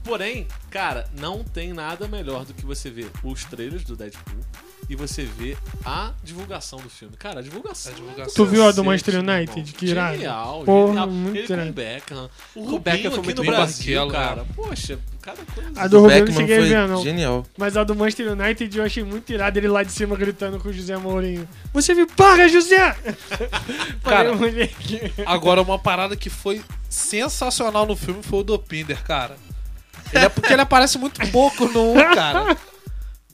[0.03, 4.41] Porém, cara, não tem nada melhor do que você ver os trailers do Deadpool
[4.93, 7.17] e você ver a divulgação do filme.
[7.17, 7.93] Cara, a divulgação.
[7.93, 8.35] A divulgação.
[8.35, 9.21] Tu viu a do Manchester.
[9.21, 9.73] United?
[9.73, 10.17] Que irado.
[10.17, 11.07] Genial, Porra, genial.
[11.09, 11.71] muito Ele com irado.
[11.71, 12.31] o Beckham.
[12.55, 13.51] O O Rubinho foi aqui muito no.
[13.51, 14.45] Brasil, Barrichello, cara.
[14.55, 15.71] Poxa, cada coisa.
[15.77, 17.03] A do O Rubinho eu não cheguei a ver, foi não.
[17.03, 17.47] genial.
[17.57, 20.69] Mas a do Manchester United eu achei muito irado ele lá de cima gritando com
[20.69, 21.49] o José Mourinho.
[21.73, 22.95] Você me paga, José!
[24.05, 24.31] Cara.
[25.25, 29.37] Agora, uma parada que foi sensacional no filme foi o Dopinder, cara.
[30.13, 32.57] Ele é porque ele aparece muito pouco no 1, cara.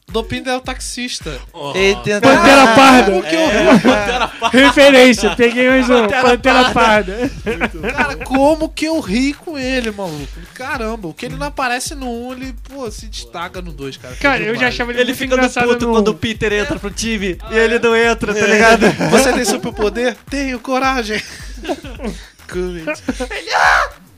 [0.09, 1.38] O Dopinder é o taxista.
[1.53, 2.23] Oh, Ele tenta...
[2.23, 3.11] Pantera Parda.
[3.12, 4.62] Como que eu ri?
[4.64, 6.09] Referência, peguei mais um.
[6.09, 7.31] Pantera, Parda.
[7.94, 10.27] Cara, como que eu ri com ele, maluco?
[10.55, 14.16] Caramba, o que ele não aparece no 1, ele, pô, se destaca no 2, cara.
[14.16, 15.92] Cara, eu já achava ele, Ele muito fica no engraçado puto no...
[15.92, 18.87] quando o Peter entra pro time e ele não entra, tá ligado?
[19.11, 20.16] Você tem superpoder?
[20.31, 21.23] Tenho coragem.
[22.49, 23.03] Courage.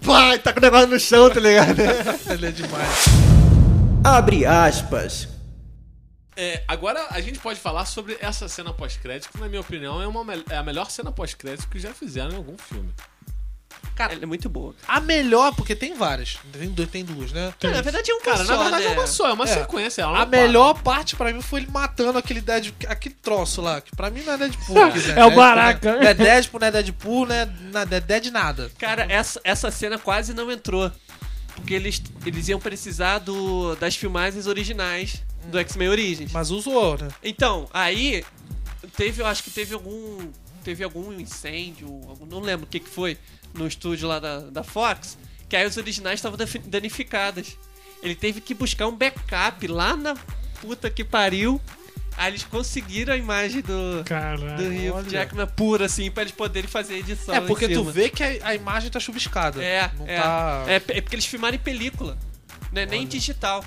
[0.06, 1.80] Pai, tá com o negócio no chão, tá ligado?
[2.30, 3.06] ele é demais.
[4.04, 5.39] Abre aspas.
[6.42, 10.06] É, agora a gente pode falar sobre essa cena pós-crédito, que na minha opinião é,
[10.06, 12.88] uma, é a melhor cena pós-crédito que já fizeram em algum filme.
[13.94, 14.74] Cara, Ele é muito boa.
[14.88, 16.38] a melhor, porque tem várias.
[16.52, 17.52] Tem, dois- tem duas, né?
[17.60, 18.90] Cara, na verdade é um Cara, na verdade né?
[18.90, 19.46] é uma só, é uma É.
[19.58, 20.00] sequência.
[20.02, 20.40] ela A não para.
[20.40, 24.22] melhor parte pra mim foi ele matando aquele Dead, aquele troço lá, que pra mim
[24.22, 24.74] não é Deadpool.
[24.92, 25.08] que, né?
[25.08, 25.92] É o Deadpool, Baraka.
[25.92, 25.98] né?
[26.00, 28.70] Não é Deadpool, não é Deadpool, não é, não é Dead nada.
[28.78, 30.90] Cara, essa, essa cena quase não entrou.
[31.54, 36.32] Porque eles, eles iam precisar do, das filmagens originais do X-Men Origins.
[36.32, 37.08] Mas usou, né?
[37.22, 38.24] Então, aí
[38.96, 40.30] teve, eu acho que teve algum
[40.62, 43.16] teve algum incêndio, algum- não lembro o que que foi
[43.54, 45.16] no estúdio lá da, da Fox,
[45.48, 47.56] que aí os originais estavam danificadas.
[48.02, 50.14] Ele teve que buscar um backup lá na
[50.60, 51.60] puta que pariu.
[52.16, 55.02] Aí eles conseguiram a imagem do Caralho.
[55.04, 55.10] do.
[55.10, 57.34] Jackman pura assim pra eles poderem fazer a edição.
[57.34, 59.62] É em porque tu vê que a, a imagem tá chuviscada.
[59.64, 60.64] É, Não é, tá.
[60.66, 62.18] é, é porque eles filmaram em película,
[62.72, 62.84] né?
[62.84, 63.64] Nem digital.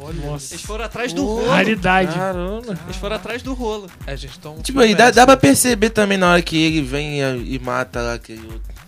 [0.00, 0.26] Olha.
[0.26, 0.54] Nossa.
[0.54, 1.48] Eles foram atrás do rolo.
[1.48, 2.14] Raridade.
[2.14, 2.78] Caramba.
[2.84, 3.90] Eles foram atrás do rolo.
[4.06, 4.60] É, gente, então.
[4.62, 8.00] Tipo, aí dá, dá pra perceber também na hora que ele vem e, e mata
[8.00, 8.78] lá aquele outro.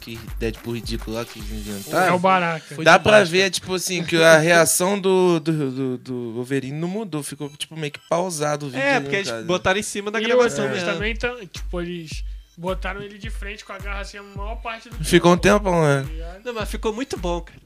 [0.00, 2.16] Que Deadpool ridículo lá que É inventaram.
[2.16, 2.74] o Baraka.
[2.74, 6.86] Foi Dá pra ver, tipo assim, que a reação do, do, do, do Wolverine não
[6.88, 7.22] mudou.
[7.22, 8.82] Ficou, tipo, meio que pausado o vídeo.
[8.82, 9.42] É, ali, porque eles cara.
[9.44, 10.92] botaram em cima da E gravação outros mesmo.
[10.94, 12.22] também, tão, tipo, eles
[12.56, 15.58] botaram ele de frente com a garra assim a maior parte do Ficou um tempo,
[15.64, 16.04] tempão, né?
[16.18, 16.38] tá?
[16.44, 17.58] Não, mas ficou muito bom, cara.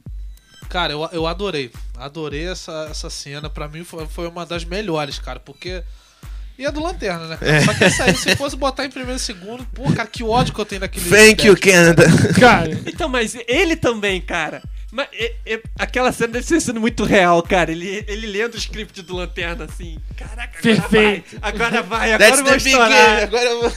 [0.69, 1.71] Cara, eu, eu adorei.
[1.97, 3.49] Adorei essa, essa cena.
[3.49, 5.83] Pra mim foi, foi uma das melhores, cara, porque.
[6.59, 7.37] E a do Lanterna, né?
[7.37, 7.65] cara?
[7.65, 10.53] Só que essa aí, se fosse botar em primeiro e segundo, pô, cara, que ódio
[10.53, 11.09] que eu tenho daquele.
[11.09, 12.05] Thank you, Canada.
[12.39, 14.61] Cara, Então, mas ele também, cara.
[14.91, 17.71] Mas e- e- aquela cena deve ser sendo muito real, cara.
[17.71, 19.99] Ele, ele lendo o script do Lanterna assim.
[20.17, 21.39] Caraca, agora Perfeito.
[21.41, 21.53] vai.
[21.53, 23.23] Agora vai, agora That's eu vou big estourar.
[23.23, 23.73] Agora eu vou...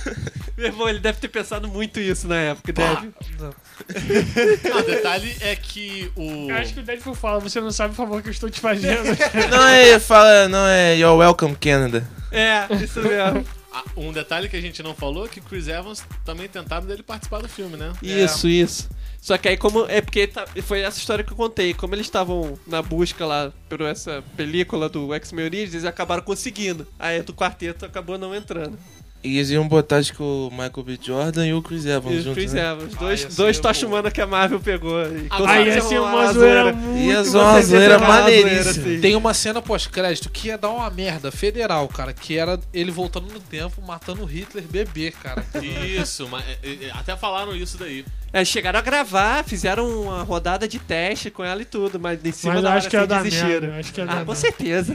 [0.62, 3.12] Meu irmão, ele deve ter pensado muito isso na época, deve.
[3.40, 6.50] Não, o detalhe é que o.
[6.52, 8.60] eu acho que o Deadpool fala, você não sabe o favor que eu estou te
[8.60, 9.04] fazendo.
[9.50, 12.08] Não é, fala, não é, you're welcome, Canada.
[12.32, 13.44] É, isso mesmo.
[13.74, 16.86] Ah, Um detalhe que a gente não falou é que o Chris Evans também tentaram
[16.86, 17.92] dele participar do filme, né?
[18.04, 18.90] Isso, isso.
[19.20, 19.86] Só que aí como.
[19.88, 21.74] É porque tá- foi essa história que eu contei.
[21.74, 26.86] Como eles estavam na busca lá por essa película do X-Men Origins, eles acabaram conseguindo.
[27.00, 28.78] Aí a do quarteto acabou não entrando.
[29.24, 31.00] E eles iam botar, acho que o Michael B.
[31.02, 32.72] Jordan e o Chris Evans E juntos, Chris né?
[32.72, 32.96] Evans.
[32.96, 33.60] Dois, ia ser dois.
[33.60, 35.00] Tocha Humana que a Marvel pegou.
[35.06, 37.26] E com Aí ia ser uma zoeira Ia muito...
[37.30, 38.70] ser uma zoeira maneiríssima.
[38.88, 39.02] assim.
[39.02, 43.32] Tem uma cena pós-crédito que ia dar uma merda federal, cara, que era ele voltando
[43.32, 45.46] no tempo, matando o Hitler bebê, cara.
[45.62, 48.04] Isso, mas, é, é, até falaram isso daí.
[48.34, 52.32] É, chegaram a gravar, fizeram uma rodada de teste com ela e tudo, mas em
[52.32, 53.50] cima Mas da hora que é assim, da desistiram.
[53.50, 53.80] merda.
[53.80, 54.26] Acho que é Ah, merda.
[54.26, 54.94] com certeza.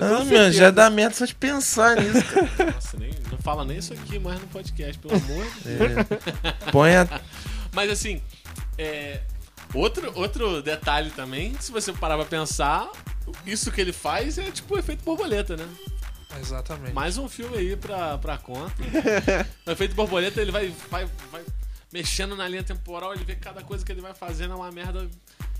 [0.00, 2.22] Ah, meu, já dá merda só de pensar nisso.
[2.24, 2.72] cara.
[2.72, 5.90] Nossa, nem, não fala nem isso aqui mais no podcast, pelo amor de Deus.
[6.66, 6.70] É.
[6.72, 7.20] Põe a.
[7.74, 8.22] Mas assim,
[8.78, 9.20] é,
[9.74, 12.88] outro, outro detalhe também, se você parar pra pensar,
[13.44, 15.66] isso que ele faz é tipo o efeito borboleta, né?
[16.40, 16.92] Exatamente.
[16.94, 18.72] Mais um filme aí pra, pra conta.
[19.66, 21.42] o efeito borboleta, ele vai, vai, vai
[21.96, 24.70] mexendo na linha temporal, ele vê que cada coisa que ele vai fazendo é uma
[24.70, 25.08] merda.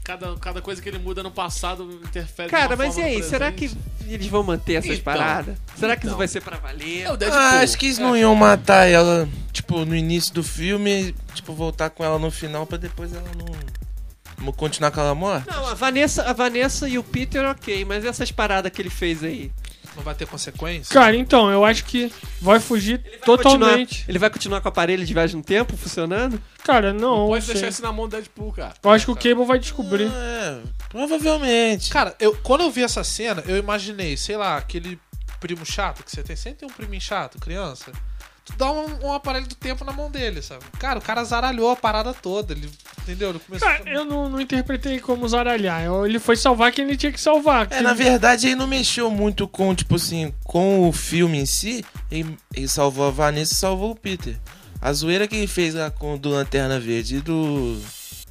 [0.05, 3.23] Cada, cada coisa que ele muda no passado interfere de Cara, uma mas e aí,
[3.25, 3.71] será que
[4.07, 5.57] eles vão manter essas Então, paradas?
[5.77, 6.19] Será que isso então.
[6.19, 7.03] vai ser pra valer?
[7.03, 7.41] É o Deadpool.
[7.41, 11.91] Ah, acho que eles não iam matar ela, tipo, no início do filme, tipo, voltar
[11.91, 14.45] com ela no final pra depois ela não.
[14.45, 15.51] não continuar com ela morta.
[15.51, 19.25] Não, a Vanessa, a Vanessa e o Peter, ok, mas essas paradas que ele fez
[19.25, 19.51] aí.
[19.97, 20.93] Não vai ter consequência?
[20.93, 24.05] Cara, então, eu acho que vai fugir Vai totalmente.
[24.07, 26.41] ele vai continuar com o aparelho de viagem no tempo funcionando?
[26.63, 27.69] Cara, não, Pode não deixar sei.
[27.71, 28.75] isso na mão do Deadpool, cara.
[28.83, 30.11] Eu acho que o Cable vai descobrir.
[30.13, 30.59] É,
[30.91, 31.91] provavelmente.
[31.91, 34.99] Cara, eu, quando eu vi essa cena, eu imaginei, sei lá, aquele
[35.41, 36.37] primo chato que você tem.
[36.37, 37.91] Sempre tem um priminho chato, criança.
[38.47, 40.65] Tu dá um, um aparelho do tempo na mão dele, sabe?
[40.79, 42.53] Cara, o cara zaralhou a parada toda.
[42.55, 42.71] Ele,
[43.03, 43.31] entendeu?
[43.31, 45.83] Ele começou Cara, eu não, não interpretei como zaralhar.
[45.83, 47.67] Eu- Ele foi salvar quem ele tinha que salvar.
[47.71, 51.45] É, Que- na verdade, ele não mexeu muito com, tipo assim, com o filme em
[51.47, 51.85] si.
[52.11, 54.39] Ele, ele salvou a Vanessa e salvou o Peter.
[54.81, 57.81] A zoeira que ele fez lá com o do Lanterna Verde e do.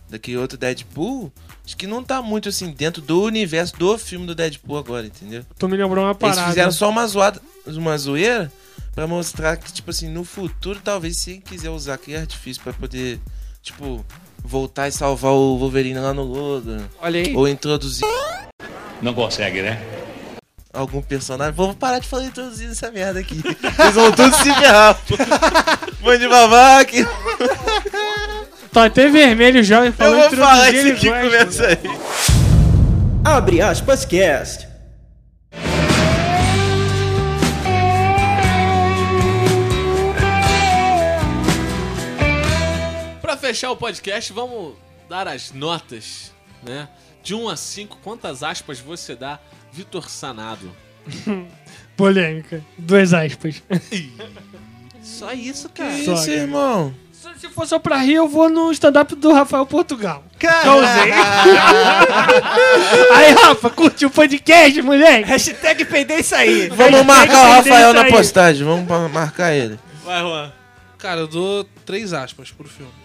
[0.09, 1.33] daquele outro Deadpool,
[1.65, 5.43] acho que não tá muito assim dentro do universo do filme do Deadpool agora, entendeu?
[5.57, 6.47] Tu me lembrou uma Eles parada.
[6.47, 8.49] fizeram só uma zoada, uma zoeira
[8.95, 13.19] pra mostrar que, tipo assim, no futuro, talvez se quiser usar aquele artifício pra poder,
[13.61, 14.03] tipo,
[14.43, 16.85] voltar e salvar o Wolverine lá no Logan.
[17.01, 17.35] Olha aí.
[17.35, 18.07] Ou introduzir
[19.01, 19.79] Não consegue, né?
[20.75, 21.53] algum personagem.
[21.53, 23.41] Vamos parar de falar introduzir essa merda aqui.
[23.41, 24.99] Vocês vão todos se ferrar.
[26.01, 26.91] Mãe de babaca.
[28.71, 31.79] Tá até vermelho já e Eu falou vou falar isso ele aqui começa aí.
[33.23, 34.67] Abre aspas cast.
[43.45, 44.73] Fechar o podcast, vamos
[45.07, 46.89] dar as notas, né?
[47.21, 49.37] De 1 a 5, quantas aspas você dá,
[49.71, 50.71] Vitor Sanado?
[51.95, 52.63] Polêmica.
[52.75, 53.61] Duas aspas.
[55.03, 55.93] Só isso, cara.
[55.93, 56.37] Que Só, isso, cara.
[56.37, 56.95] irmão?
[57.37, 60.23] Se for só pra rir, eu vou no stand-up do Rafael Portugal.
[60.39, 61.11] Causei.
[63.13, 65.29] Aí, Rafa, curtiu o podcast, moleque?
[65.29, 66.67] Hashtag peidei isso aí.
[66.69, 68.65] Vamos Hashtag marcar o Rafael na postagem.
[68.65, 69.79] Vamos marcar ele.
[70.03, 70.51] Vai, Juan.
[70.97, 73.04] Cara, eu dou três aspas pro filme.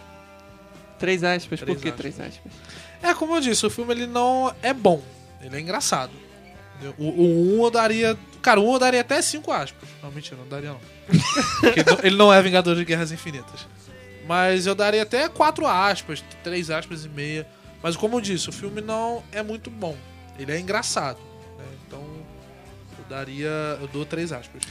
[1.00, 2.00] Três aspas, por Três que aspas.
[2.00, 2.52] três aspas?
[3.02, 5.02] É, como eu disse, o filme ele não é bom.
[5.42, 6.12] Ele é engraçado.
[6.98, 8.16] O, o um eu daria.
[8.42, 9.88] Cara, o um eu daria até cinco aspas.
[10.02, 10.80] Não, mentira, não daria não.
[11.60, 13.66] Porque ele não- ele não é Vingador de Guerras Infinitas.
[14.28, 17.46] Mas eu daria até quatro aspas, três aspas e meia.
[17.82, 19.96] Mas como eu disse, o filme não é muito bom.
[20.38, 21.18] Ele é engraçado.
[21.58, 21.64] né?
[21.86, 22.00] Então
[22.98, 23.48] eu daria.
[23.80, 24.62] Eu dou três aspas.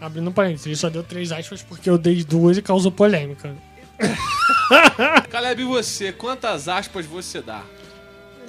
[0.00, 3.54] Abrindo parênteses, ele só deu três aspas porque eu dei duas e causou polêmica.
[5.30, 6.12] Caleb, e você?
[6.12, 7.62] Quantas aspas você dá?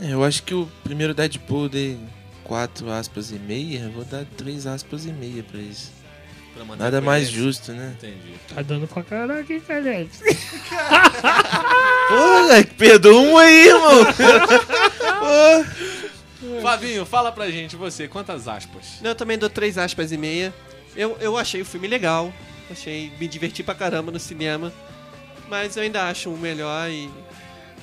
[0.02, 2.00] É, Eu acho que o primeiro Deadpool eu dei
[2.44, 3.80] quatro aspas e meia.
[3.82, 5.92] Eu vou dar três aspas e meia pra isso.
[6.54, 7.94] Pra Nada mais justo, né?
[7.98, 8.34] Entendi.
[8.54, 10.10] Tá dando pra caraca, hein, Caleb?
[12.12, 14.06] Ô, moleque, perdoa um aí, irmão.
[16.62, 19.00] Flavinho, fala pra gente, você, quantas aspas?
[19.02, 20.54] Não, eu também dou três aspas e meia.
[20.96, 22.34] Eu, eu achei o filme legal.
[22.70, 24.72] Achei, me diverti pra caramba no cinema.
[25.50, 27.10] Mas eu ainda acho um melhor e.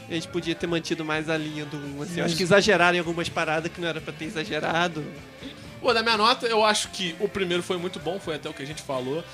[0.08, 2.02] A gente podia ter mantido mais a linha do 1.
[2.02, 2.20] Assim.
[2.20, 5.04] Eu acho que exageraram em algumas paradas que não era pra ter exagerado.
[5.80, 8.54] Pô, da minha nota, eu acho que o primeiro foi muito bom, foi até o
[8.54, 9.24] que a gente falou.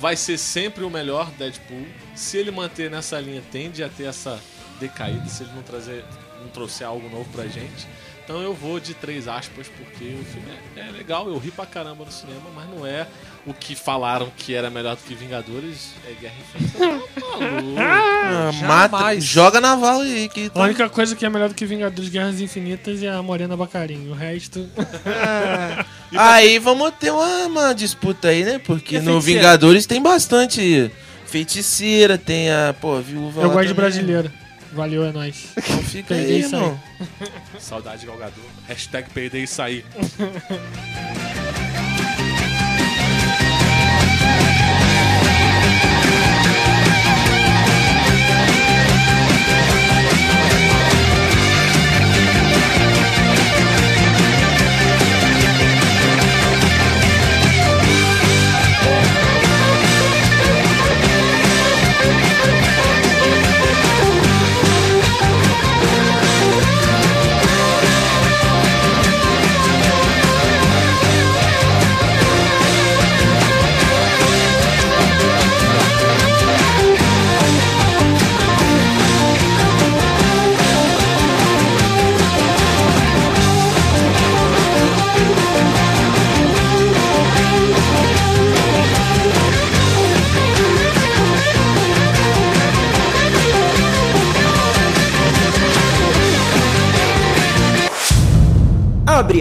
[0.00, 1.86] Vai ser sempre o melhor Deadpool.
[2.14, 4.40] Se ele manter nessa linha, tende a ter essa
[4.80, 6.04] decaída, se ele não trazer,
[6.40, 7.86] não trouxer algo novo pra gente.
[8.24, 11.66] Então eu vou de três aspas, porque o filme é, é legal, eu ri pra
[11.66, 13.06] caramba no cinema, mas não é
[13.44, 16.78] o que falaram que era melhor do que Vingadores, é Guerra Infinita.
[16.78, 17.80] Tá maluco.
[17.80, 18.52] Ah,
[18.88, 20.28] mata, joga na vala aí.
[20.28, 20.62] Que A tá...
[20.62, 24.12] única coisa que é melhor do que Vingadores Guerras Infinitas é a Morena Bacarinho.
[24.12, 24.68] O resto.
[26.16, 28.58] Aí vamos ter uma, uma disputa aí, né?
[28.58, 29.18] Porque a no?
[29.20, 30.90] Vingadores tem bastante
[31.26, 33.90] feiticeira, tem a, pô, viúva eu lá gosto de também.
[33.90, 34.32] brasileira.
[34.72, 35.52] Valeu, é nóis.
[35.56, 36.42] Então fica aí, aí.
[36.42, 36.80] irmão.
[37.58, 38.44] Saudade Galgador.
[38.66, 39.84] Hashtag peidei isso aí.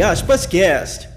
[0.02, 1.11] aspas cast.